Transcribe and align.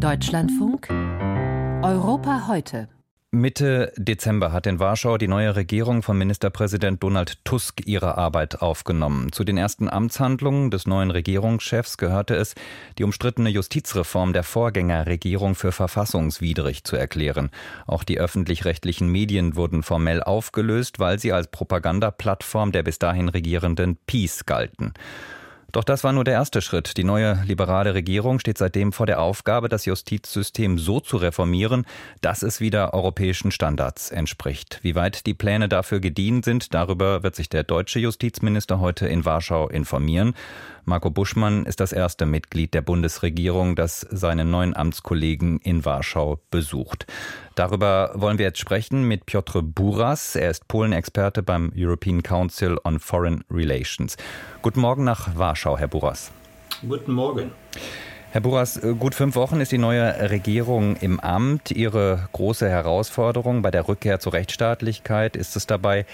Deutschlandfunk 0.00 0.88
Europa 1.82 2.48
heute. 2.48 2.88
Mitte 3.32 3.92
Dezember 3.98 4.50
hat 4.50 4.66
in 4.66 4.78
Warschau 4.80 5.18
die 5.18 5.28
neue 5.28 5.54
Regierung 5.56 6.02
von 6.02 6.16
Ministerpräsident 6.16 7.02
Donald 7.02 7.44
Tusk 7.44 7.86
ihre 7.86 8.16
Arbeit 8.16 8.62
aufgenommen. 8.62 9.30
Zu 9.30 9.44
den 9.44 9.58
ersten 9.58 9.90
Amtshandlungen 9.90 10.70
des 10.70 10.86
neuen 10.86 11.10
Regierungschefs 11.10 11.98
gehörte 11.98 12.34
es, 12.34 12.54
die 12.96 13.04
umstrittene 13.04 13.50
Justizreform 13.50 14.32
der 14.32 14.42
Vorgängerregierung 14.42 15.54
für 15.54 15.70
verfassungswidrig 15.70 16.84
zu 16.84 16.96
erklären. 16.96 17.50
Auch 17.86 18.02
die 18.02 18.18
öffentlich-rechtlichen 18.18 19.06
Medien 19.06 19.54
wurden 19.54 19.82
formell 19.82 20.22
aufgelöst, 20.22 20.98
weil 20.98 21.18
sie 21.18 21.34
als 21.34 21.48
Propagandaplattform 21.48 22.72
der 22.72 22.84
bis 22.84 22.98
dahin 22.98 23.28
regierenden 23.28 23.98
Peace 24.06 24.46
galten. 24.46 24.94
Doch 25.72 25.84
das 25.84 26.02
war 26.04 26.12
nur 26.12 26.24
der 26.24 26.34
erste 26.34 26.62
Schritt. 26.62 26.96
Die 26.96 27.04
neue 27.04 27.42
liberale 27.46 27.94
Regierung 27.94 28.38
steht 28.40 28.58
seitdem 28.58 28.92
vor 28.92 29.06
der 29.06 29.20
Aufgabe, 29.20 29.68
das 29.68 29.84
Justizsystem 29.84 30.78
so 30.78 31.00
zu 31.00 31.16
reformieren, 31.16 31.86
dass 32.20 32.42
es 32.42 32.60
wieder 32.60 32.92
europäischen 32.92 33.50
Standards 33.50 34.10
entspricht. 34.10 34.80
Wie 34.82 34.94
weit 34.94 35.26
die 35.26 35.34
Pläne 35.34 35.68
dafür 35.68 36.00
gedient 36.00 36.44
sind, 36.44 36.74
darüber 36.74 37.22
wird 37.22 37.36
sich 37.36 37.48
der 37.48 37.62
deutsche 37.62 38.00
Justizminister 38.00 38.80
heute 38.80 39.06
in 39.06 39.24
Warschau 39.24 39.68
informieren. 39.68 40.34
Marco 40.84 41.10
Buschmann 41.10 41.66
ist 41.66 41.80
das 41.80 41.92
erste 41.92 42.26
Mitglied 42.26 42.74
der 42.74 42.82
Bundesregierung, 42.82 43.76
das 43.76 44.00
seinen 44.10 44.50
neuen 44.50 44.74
Amtskollegen 44.74 45.58
in 45.58 45.84
Warschau 45.84 46.40
besucht. 46.50 47.06
Darüber 47.60 48.12
wollen 48.14 48.38
wir 48.38 48.46
jetzt 48.46 48.58
sprechen 48.58 49.06
mit 49.06 49.26
Piotr 49.26 49.60
Buras. 49.60 50.34
Er 50.34 50.48
ist 50.48 50.66
Polen-Experte 50.66 51.42
beim 51.42 51.70
European 51.76 52.22
Council 52.22 52.78
on 52.84 52.98
Foreign 52.98 53.44
Relations. 53.50 54.16
Guten 54.62 54.80
Morgen 54.80 55.04
nach 55.04 55.36
Warschau, 55.36 55.76
Herr 55.76 55.88
Buras. 55.88 56.32
Guten 56.88 57.12
Morgen. 57.12 57.50
Herr 58.30 58.40
Buras, 58.40 58.80
gut 58.98 59.14
fünf 59.14 59.34
Wochen 59.34 59.60
ist 59.60 59.72
die 59.72 59.76
neue 59.76 60.30
Regierung 60.30 60.96
im 61.02 61.20
Amt. 61.20 61.70
Ihre 61.70 62.30
große 62.32 62.66
Herausforderung 62.66 63.60
bei 63.60 63.70
der 63.70 63.88
Rückkehr 63.88 64.20
zur 64.20 64.32
Rechtsstaatlichkeit 64.32 65.36
ist 65.36 65.54
es 65.54 65.66
dabei, 65.66 66.06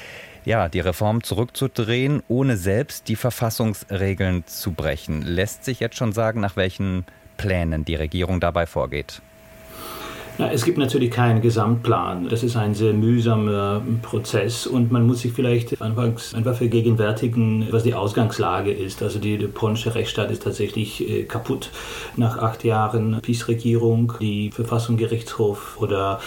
ja, 0.44 0.68
die 0.68 0.80
Reform 0.80 1.22
zurückzudrehen, 1.22 2.24
ohne 2.26 2.56
selbst 2.56 3.06
die 3.06 3.14
Verfassungsregeln 3.14 4.48
zu 4.48 4.72
brechen. 4.72 5.22
Lässt 5.22 5.64
sich 5.64 5.78
jetzt 5.78 5.94
schon 5.94 6.10
sagen, 6.10 6.40
nach 6.40 6.56
welchen 6.56 7.06
Plänen 7.36 7.84
die 7.84 7.94
Regierung 7.94 8.40
dabei 8.40 8.66
vorgeht? 8.66 9.22
Na, 10.38 10.50
es 10.52 10.66
gibt 10.66 10.76
natürlich 10.76 11.10
keinen 11.10 11.40
Gesamtplan. 11.40 12.28
Das 12.28 12.42
ist 12.42 12.56
ein 12.56 12.74
sehr 12.74 12.92
mühsamer 12.92 13.82
Prozess 14.02 14.66
und 14.66 14.92
man 14.92 15.06
muss 15.06 15.20
sich 15.20 15.32
vielleicht 15.32 15.80
anfangs 15.80 16.34
einfach 16.34 16.54
vergegenwärtigen, 16.54 17.68
was 17.70 17.84
die 17.84 17.94
Ausgangslage 17.94 18.70
ist. 18.70 19.02
Also 19.02 19.18
die, 19.18 19.38
der 19.38 19.48
polnische 19.48 19.94
Rechtsstaat 19.94 20.30
ist 20.30 20.42
tatsächlich 20.42 21.08
äh, 21.08 21.22
kaputt 21.22 21.70
nach 22.16 22.36
acht 22.36 22.64
Jahren 22.64 23.18
PiS-Regierung. 23.22 24.12
Die 24.20 24.50
Verfassungsgerichtshof 24.50 25.78
oder 25.80 26.20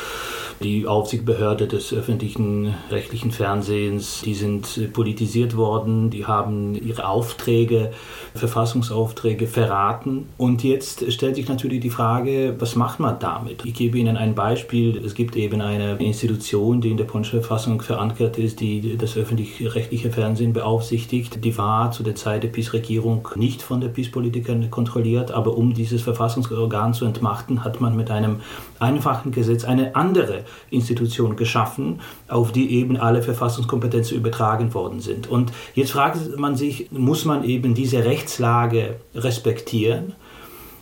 die 0.62 0.86
Aufsichtsbehörde 0.88 1.68
des 1.68 1.94
öffentlichen 1.94 2.76
rechtlichen 2.92 3.32
Fernsehens, 3.32 4.22
die 4.26 4.34
sind 4.34 4.92
politisiert 4.94 5.56
worden, 5.56 6.10
die 6.10 6.26
haben 6.26 6.76
ihre 6.76 7.08
Aufträge, 7.08 7.92
Verfassungsaufträge 8.36 9.48
verraten. 9.48 10.28
Und 10.38 10.64
jetzt 10.64 11.12
stellt 11.12 11.36
sich 11.36 11.48
natürlich 11.48 11.80
die 11.80 11.90
Frage, 11.90 12.56
was 12.60 12.76
macht 12.76 13.00
man 13.00 13.20
damit? 13.20 13.64
Ich 13.66 13.74
gebe 13.74 13.98
Ihnen 13.98 14.18
ein 14.18 14.36
Beispiel. 14.36 14.98
Es 14.98 15.16
gibt 15.16 15.36
eben 15.36 15.62
eine 15.62 15.96
Institution, 15.98 16.82
die 16.82 16.92
in 16.92 16.98
der 16.98 17.06
polnischen 17.06 17.40
Verfassung 17.40 17.82
verankert 17.82 18.38
ist, 18.38 18.60
die 18.60 18.98
das 18.98 19.16
öffentlich-rechtliche 19.16 20.12
Fernsehen 20.12 20.54
beaufsichtigt. 20.54 21.44
Die 21.44 21.58
war 21.58 21.92
zu 21.92 22.04
der 22.04 22.16
Zeit 22.16 22.44
der 22.44 22.50
PiS-Regierung 22.50 23.30
nicht 23.36 23.62
von 23.62 23.80
der 23.80 23.90
PiS-Politikern 23.90 24.70
kontrolliert, 24.70 25.32
aber 25.32 25.58
um 25.58 25.74
dieses 25.74 26.02
Verfassungsorgan 26.02 26.94
zu 26.94 27.06
entmachten, 27.06 27.64
hat 27.64 27.80
man 27.80 27.96
mit 27.96 28.12
einem 28.12 28.42
einfachen 28.80 29.32
Gesetz 29.32 29.64
eine 29.64 29.96
andere 29.96 30.44
Institution 30.70 31.36
geschaffen, 31.36 32.02
auf 32.28 32.52
die 32.52 32.72
eben 32.76 32.98
alle 32.98 33.22
Verfassungskompetenzen 33.22 34.18
übertragen 34.18 34.74
worden 34.74 35.00
sind. 35.00 35.28
Und 35.28 35.52
jetzt 35.76 35.92
fragt 35.92 36.38
man 36.38 36.56
sich, 36.56 36.92
muss 36.92 37.26
man 37.26 37.44
eben 37.44 37.74
diese 37.74 38.06
Rechtslage 38.06 38.98
respektieren? 39.16 40.14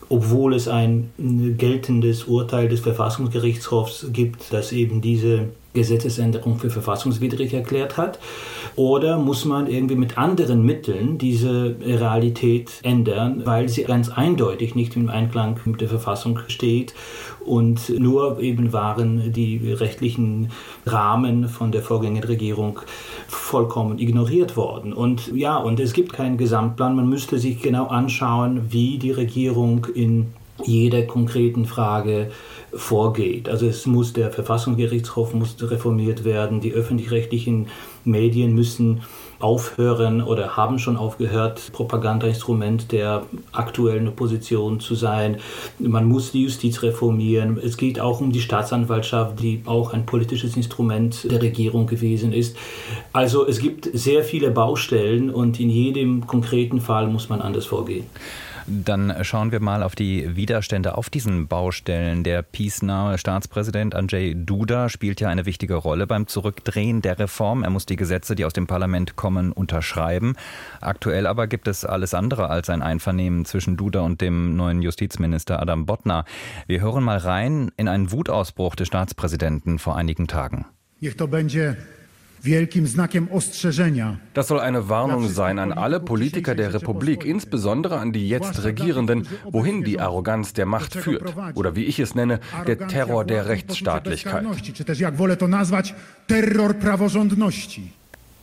obwohl 0.09 0.53
es 0.53 0.67
ein 0.67 1.11
geltendes 1.57 2.23
Urteil 2.23 2.69
des 2.69 2.79
Verfassungsgerichtshofs 2.79 4.07
gibt, 4.13 4.53
das 4.53 4.71
eben 4.71 5.01
diese 5.01 5.49
Gesetzesänderung 5.77 6.57
für 6.57 6.69
verfassungswidrig 6.69 7.53
erklärt 7.53 7.97
hat? 7.97 8.19
Oder 8.75 9.17
muss 9.17 9.45
man 9.45 9.67
irgendwie 9.67 9.95
mit 9.95 10.17
anderen 10.17 10.63
Mitteln 10.63 11.17
diese 11.17 11.75
Realität 11.81 12.71
ändern, 12.83 13.43
weil 13.45 13.69
sie 13.69 13.83
ganz 13.83 14.09
eindeutig 14.09 14.75
nicht 14.75 14.95
im 14.95 15.09
Einklang 15.09 15.59
mit 15.65 15.81
der 15.81 15.89
Verfassung 15.89 16.39
steht 16.47 16.93
und 17.47 17.89
nur 17.97 18.39
eben 18.39 18.73
waren 18.73 19.31
die 19.31 19.71
rechtlichen 19.71 20.49
Rahmen 20.85 21.47
von 21.47 21.71
der 21.71 21.81
Vorgängerregierung 21.81 22.79
vollkommen 23.27 23.99
ignoriert 23.99 24.57
worden. 24.57 24.93
Und 24.93 25.31
ja, 25.33 25.57
und 25.57 25.79
es 25.79 25.93
gibt 25.93 26.11
keinen 26.11 26.37
Gesamtplan. 26.37 26.95
Man 26.95 27.07
müsste 27.07 27.39
sich 27.39 27.61
genau 27.61 27.87
anschauen, 27.87 28.71
wie 28.71 28.97
die 28.97 29.11
Regierung 29.11 29.87
in 29.95 30.33
jeder 30.63 31.03
konkreten 31.03 31.65
Frage 31.65 32.31
vorgeht. 32.73 33.49
Also 33.49 33.67
es 33.67 33.85
muss 33.85 34.13
der 34.13 34.31
Verfassungsgerichtshof 34.31 35.33
muss 35.33 35.55
reformiert 35.61 36.23
werden, 36.23 36.61
die 36.61 36.73
öffentlich-rechtlichen 36.73 37.67
Medien 38.03 38.53
müssen 38.53 39.01
aufhören 39.39 40.21
oder 40.21 40.57
haben 40.57 40.79
schon 40.79 40.97
aufgehört, 40.97 41.71
Propagandainstrument 41.71 42.91
der 42.91 43.23
aktuellen 43.51 44.07
Opposition 44.07 44.79
zu 44.79 44.95
sein. 44.95 45.37
Man 45.79 46.05
muss 46.05 46.31
die 46.31 46.43
Justiz 46.43 46.81
reformieren. 46.81 47.59
Es 47.63 47.77
geht 47.77 47.99
auch 47.99 48.19
um 48.19 48.31
die 48.31 48.41
Staatsanwaltschaft, 48.41 49.39
die 49.39 49.61
auch 49.65 49.93
ein 49.93 50.05
politisches 50.05 50.55
Instrument 50.55 51.29
der 51.31 51.41
Regierung 51.41 51.85
gewesen 51.87 52.33
ist. 52.33 52.57
Also 53.13 53.47
es 53.47 53.59
gibt 53.59 53.89
sehr 53.93 54.23
viele 54.23 54.49
Baustellen 54.49 55.29
und 55.29 55.59
in 55.59 55.69
jedem 55.69 56.25
konkreten 56.25 56.81
Fall 56.81 57.07
muss 57.07 57.29
man 57.29 57.41
anders 57.41 57.65
vorgehen. 57.65 58.05
Dann 58.69 59.23
schauen 59.23 59.53
wir 59.53 59.61
mal 59.61 59.81
auf 59.81 59.95
die 59.95 60.35
Widerstände 60.35 60.97
auf 60.97 61.09
diesen 61.09 61.47
Baustellen. 61.47 62.25
Der 62.25 62.41
peace-nahe 62.41 63.17
Staatspräsident 63.17 63.95
Andrzej 63.95 64.35
Duda 64.35 64.89
spielt 64.89 65.21
ja 65.21 65.29
eine 65.29 65.45
wichtige 65.45 65.75
Rolle 65.75 66.05
beim 66.05 66.27
Zurückdrehen 66.27 67.01
der 67.01 67.17
Reform. 67.17 67.63
Er 67.63 67.69
muss 67.69 67.85
die 67.85 67.95
Gesetze, 67.95 68.35
die 68.35 68.43
aus 68.43 68.51
dem 68.51 68.67
Parlament 68.67 69.15
kommen, 69.15 69.53
unterschreiben. 69.53 70.35
Aktuell 70.81 71.27
aber 71.27 71.47
gibt 71.47 71.69
es 71.69 71.85
alles 71.85 72.13
andere 72.13 72.49
als 72.49 72.69
ein 72.69 72.81
Einvernehmen 72.81 73.45
zwischen 73.45 73.77
Duda 73.77 74.01
und 74.01 74.19
dem 74.19 74.57
neuen 74.57 74.81
Justizminister 74.81 75.61
Adam 75.61 75.85
Bodnar. 75.85 76.25
Wir 76.67 76.81
hören 76.81 77.05
mal 77.05 77.19
rein 77.19 77.71
in 77.77 77.87
einen 77.87 78.11
Wutausbruch 78.11 78.75
des 78.75 78.87
Staatspräsidenten 78.87 79.79
vor 79.79 79.95
einigen 79.95 80.27
Tagen. 80.27 80.65
Niech 80.99 81.15
to 81.15 81.27
będzie 81.27 81.77
das 84.33 84.47
soll 84.47 84.59
eine 84.59 84.89
Warnung 84.89 85.27
sein 85.27 85.59
an 85.59 85.71
alle 85.71 85.99
Politiker 85.99 86.55
der 86.55 86.73
Republik, 86.73 87.25
insbesondere 87.25 87.97
an 87.97 88.11
die 88.13 88.27
jetzt 88.29 88.63
Regierenden, 88.63 89.27
wohin 89.51 89.83
die 89.83 89.99
Arroganz 89.99 90.53
der 90.53 90.65
Macht 90.65 90.95
führt. 90.95 91.35
Oder 91.55 91.75
wie 91.75 91.83
ich 91.83 91.99
es 91.99 92.15
nenne, 92.15 92.39
der 92.65 92.87
Terror 92.87 93.25
der 93.25 93.47
Rechtsstaatlichkeit. 93.47 94.45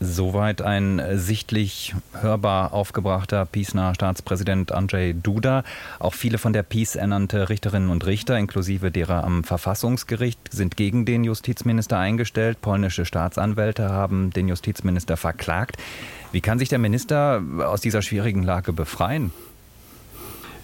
Soweit 0.04 0.60
ein 0.60 1.00
sichtlich 1.14 1.94
hörbar 2.12 2.74
aufgebrachter 2.74 3.46
Peace-naher 3.46 3.94
Staatspräsident 3.94 4.70
Andrzej 4.70 5.14
Duda. 5.14 5.64
Auch 5.98 6.12
viele 6.12 6.36
von 6.36 6.52
der 6.52 6.62
Peace 6.62 6.94
ernannte 6.94 7.48
Richterinnen 7.48 7.88
und 7.88 8.04
Richter, 8.04 8.38
inklusive 8.38 8.90
derer 8.90 9.24
am 9.24 9.44
Verfassungsgericht, 9.44 10.38
sind 10.52 10.76
gegen 10.76 11.06
den 11.06 11.24
Justizminister 11.24 11.98
eingestellt. 11.98 12.60
Polnische 12.60 13.06
Staatsanwälte 13.06 13.88
haben 13.88 14.30
den 14.30 14.46
Justizminister 14.48 15.16
verklagt. 15.16 15.78
Wie 16.32 16.42
kann 16.42 16.58
sich 16.58 16.68
der 16.68 16.78
Minister 16.78 17.42
aus 17.64 17.80
dieser 17.80 18.02
schwierigen 18.02 18.42
Lage 18.42 18.74
befreien? 18.74 19.32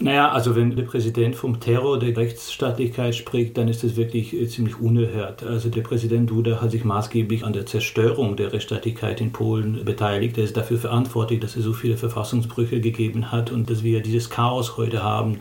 Naja, 0.03 0.31
also 0.31 0.56
wenn 0.56 0.75
der 0.75 0.84
Präsident 0.84 1.37
vom 1.37 1.61
Terror 1.61 1.99
der 1.99 2.16
Rechtsstaatlichkeit 2.16 3.15
spricht, 3.15 3.59
dann 3.59 3.69
ist 3.69 3.84
das 3.84 3.97
wirklich 3.97 4.33
äh, 4.33 4.48
ziemlich 4.48 4.80
unerhört. 4.80 5.42
Also 5.42 5.69
der 5.69 5.83
Präsident 5.83 6.30
Duda 6.30 6.63
hat 6.63 6.71
sich 6.71 6.84
maßgeblich 6.84 7.45
an 7.45 7.53
der 7.53 7.66
Zerstörung 7.66 8.34
der 8.34 8.51
Rechtsstaatlichkeit 8.51 9.21
in 9.21 9.30
Polen 9.30 9.84
beteiligt. 9.84 10.39
Er 10.39 10.45
ist 10.45 10.57
dafür 10.57 10.78
verantwortlich, 10.78 11.41
dass 11.41 11.54
es 11.54 11.65
so 11.65 11.74
viele 11.74 11.98
Verfassungsbrüche 11.98 12.80
gegeben 12.80 13.30
hat 13.30 13.53
und 13.53 13.69
dass 13.69 13.84
wir 13.84 14.01
dieses 14.01 14.30
Chaos 14.30 14.78
heute 14.78 15.03
haben, 15.03 15.41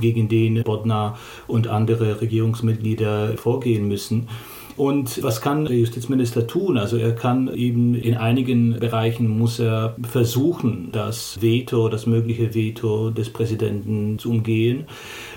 gegen 0.00 0.28
den 0.28 0.64
Bodnar 0.64 1.16
und 1.46 1.68
andere 1.68 2.20
Regierungsmitglieder 2.20 3.36
vorgehen 3.36 3.86
müssen. 3.86 4.28
Und 4.76 5.22
was 5.22 5.40
kann 5.40 5.66
der 5.66 5.76
Justizminister 5.76 6.46
tun? 6.46 6.78
Also 6.78 6.96
er 6.96 7.14
kann 7.14 7.52
eben 7.54 7.94
in 7.94 8.16
einigen 8.16 8.78
Bereichen 8.78 9.28
muss 9.28 9.58
er 9.58 9.96
versuchen, 10.02 10.88
das 10.92 11.42
Veto, 11.42 11.88
das 11.88 12.06
mögliche 12.06 12.54
Veto 12.54 13.10
des 13.10 13.30
Präsidenten 13.30 14.18
zu 14.18 14.30
umgehen, 14.30 14.86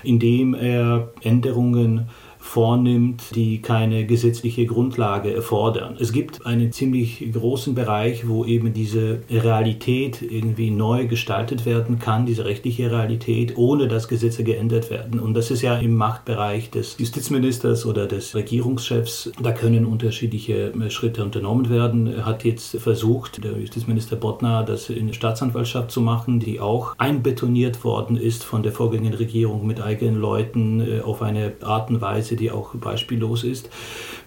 indem 0.02 0.54
er 0.54 1.12
Änderungen 1.22 2.08
vornimmt, 2.46 3.34
die 3.34 3.60
keine 3.60 4.06
gesetzliche 4.06 4.66
Grundlage 4.66 5.34
erfordern. 5.34 5.96
Es 5.98 6.12
gibt 6.12 6.46
einen 6.46 6.72
ziemlich 6.72 7.26
großen 7.32 7.74
Bereich, 7.74 8.28
wo 8.28 8.44
eben 8.44 8.72
diese 8.72 9.20
Realität 9.28 10.22
irgendwie 10.22 10.70
neu 10.70 11.06
gestaltet 11.06 11.66
werden 11.66 11.98
kann, 11.98 12.24
diese 12.24 12.44
rechtliche 12.44 12.90
Realität, 12.90 13.56
ohne 13.56 13.88
dass 13.88 14.08
Gesetze 14.08 14.44
geändert 14.44 14.90
werden. 14.90 15.18
Und 15.18 15.34
das 15.34 15.50
ist 15.50 15.62
ja 15.62 15.76
im 15.76 15.94
Machtbereich 15.96 16.70
des 16.70 16.96
Justizministers 16.98 17.84
oder 17.84 18.06
des 18.06 18.34
Regierungschefs. 18.34 19.32
Da 19.42 19.52
können 19.52 19.84
unterschiedliche 19.84 20.72
Schritte 20.88 21.24
unternommen 21.24 21.68
werden. 21.68 22.06
Er 22.06 22.26
hat 22.26 22.44
jetzt 22.44 22.78
versucht, 22.78 23.42
der 23.42 23.58
Justizminister 23.58 24.16
Bottner, 24.16 24.62
das 24.62 24.88
in 24.88 25.08
der 25.08 25.14
Staatsanwaltschaft 25.14 25.90
zu 25.90 26.00
machen, 26.00 26.38
die 26.40 26.60
auch 26.60 26.94
einbetoniert 26.96 27.84
worden 27.84 28.16
ist 28.16 28.44
von 28.44 28.62
der 28.62 28.72
vorgängigen 28.72 29.14
Regierung 29.14 29.66
mit 29.66 29.80
eigenen 29.80 30.16
Leuten 30.16 30.80
äh, 30.80 31.00
auf 31.00 31.22
eine 31.22 31.54
Art 31.62 31.90
und 31.90 32.00
Weise, 32.00 32.35
die 32.36 32.50
auch 32.50 32.74
beispiellos 32.74 33.44
ist. 33.44 33.70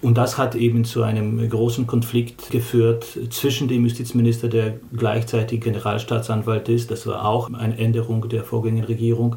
Und 0.02 0.18
das 0.18 0.38
hat 0.38 0.54
eben 0.54 0.84
zu 0.84 1.02
einem 1.02 1.48
großen 1.48 1.86
Konflikt 1.86 2.50
geführt 2.50 3.06
zwischen 3.30 3.68
dem 3.68 3.84
Justizminister, 3.84 4.48
der 4.48 4.78
gleichzeitig 4.96 5.60
Generalstaatsanwalt 5.60 6.68
ist, 6.68 6.90
das 6.90 7.06
war 7.06 7.24
auch 7.24 7.52
eine 7.52 7.78
Änderung 7.78 8.28
der 8.28 8.44
vorgängigen 8.44 8.86
Regierung, 8.86 9.36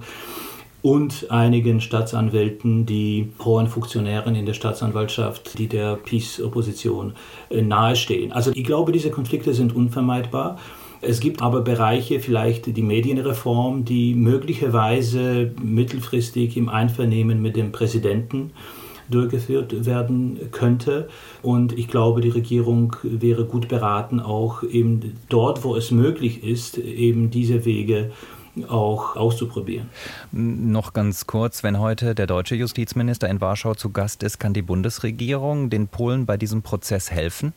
und 0.84 1.32
einigen 1.32 1.80
Staatsanwälten, 1.80 2.86
die 2.86 3.32
hohen 3.44 3.68
Funktionären 3.68 4.36
in 4.36 4.46
der 4.46 4.54
Staatsanwaltschaft, 4.54 5.58
die 5.58 5.68
der 5.68 5.96
Peace-Opposition 5.96 7.14
äh, 7.50 7.62
nahestehen. 7.62 8.34
Also 8.34 8.52
ich 8.54 8.66
glaube, 8.66 8.92
diese 8.92 9.10
Konflikte 9.10 9.54
sind 9.54 9.74
unvermeidbar. 9.74 10.60
Es 11.06 11.20
gibt 11.20 11.42
aber 11.42 11.62
Bereiche, 11.62 12.20
vielleicht 12.20 12.76
die 12.76 12.82
Medienreform, 12.82 13.84
die 13.86 14.16
möglicherweise 14.16 15.52
mittelfristig 15.62 16.56
im 16.56 16.70
Einvernehmen 16.70 17.42
mit 17.42 17.56
dem 17.56 17.72
Präsidenten 17.72 18.52
durchgeführt 19.10 19.86
werden 19.86 20.40
könnte. 20.52 21.10
Und 21.42 21.78
ich 21.78 21.88
glaube, 21.88 22.22
die 22.22 22.30
Regierung 22.30 22.96
wäre 23.04 23.46
gut 23.46 23.68
beraten, 23.68 24.20
auch 24.20 24.64
eben 24.64 25.18
dort, 25.30 25.64
wo 25.64 25.76
es 25.76 25.92
möglich 25.92 26.44
ist, 26.44 26.78
eben 26.78 27.30
diese 27.30 27.66
Wege 27.66 28.12
auch 28.70 29.16
auszuprobieren. 29.16 29.90
Noch 30.32 30.94
ganz 30.94 31.26
kurz, 31.26 31.64
wenn 31.64 31.80
heute 31.80 32.16
der 32.16 32.28
deutsche 32.28 32.56
Justizminister 32.56 33.28
in 33.30 33.42
Warschau 33.42 33.74
zu 33.74 33.90
Gast 33.90 34.24
ist, 34.24 34.40
kann 34.40 34.54
die 34.54 34.62
Bundesregierung 34.62 35.70
den 35.70 35.88
Polen 35.88 36.26
bei 36.26 36.38
diesem 36.38 36.62
Prozess 36.62 37.12
helfen? 37.12 37.54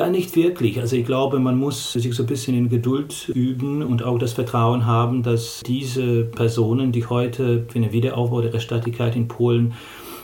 Ja, 0.00 0.08
nicht 0.08 0.34
wirklich. 0.34 0.80
Also 0.80 0.96
ich 0.96 1.04
glaube, 1.04 1.40
man 1.40 1.58
muss 1.58 1.92
sich 1.92 2.14
so 2.14 2.22
ein 2.22 2.26
bisschen 2.26 2.56
in 2.56 2.70
Geduld 2.70 3.30
üben 3.34 3.82
und 3.82 4.02
auch 4.02 4.18
das 4.18 4.32
Vertrauen 4.32 4.86
haben, 4.86 5.22
dass 5.22 5.60
diese 5.66 6.22
Personen, 6.22 6.90
die 6.90 7.04
heute 7.04 7.66
für 7.68 7.80
den 7.80 7.92
Wiederaufbau 7.92 8.40
der 8.40 8.54
Rechtsstaatlichkeit 8.54 9.14
in 9.14 9.28
Polen 9.28 9.74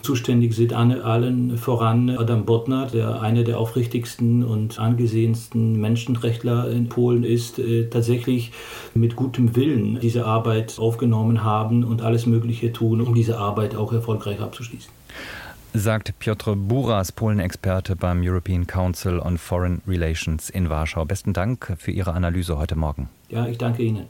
zuständig 0.00 0.54
sind, 0.54 0.72
allen 0.72 1.58
voran 1.58 2.08
Adam 2.08 2.46
Bodnar, 2.46 2.86
der 2.86 3.20
einer 3.20 3.44
der 3.44 3.58
aufrichtigsten 3.58 4.42
und 4.44 4.78
angesehensten 4.78 5.78
Menschenrechtler 5.78 6.70
in 6.70 6.88
Polen 6.88 7.22
ist, 7.22 7.58
äh, 7.58 7.90
tatsächlich 7.90 8.52
mit 8.94 9.14
gutem 9.14 9.56
Willen 9.56 10.00
diese 10.00 10.24
Arbeit 10.24 10.78
aufgenommen 10.78 11.44
haben 11.44 11.84
und 11.84 12.00
alles 12.00 12.24
Mögliche 12.24 12.72
tun, 12.72 13.02
um 13.02 13.14
diese 13.14 13.36
Arbeit 13.36 13.76
auch 13.76 13.92
erfolgreich 13.92 14.40
abzuschließen 14.40 14.90
sagt 15.78 16.18
Piotr 16.18 16.56
Buras, 16.56 17.12
Polen-Experte 17.12 17.96
beim 17.96 18.22
European 18.22 18.66
Council 18.66 19.18
on 19.18 19.38
Foreign 19.38 19.82
Relations 19.86 20.50
in 20.50 20.70
Warschau. 20.70 21.04
Besten 21.04 21.32
Dank 21.32 21.74
für 21.78 21.90
Ihre 21.90 22.14
Analyse 22.14 22.58
heute 22.58 22.76
Morgen. 22.76 23.08
Ja, 23.28 23.46
ich 23.46 23.58
danke 23.58 23.82
Ihnen. 23.82 24.06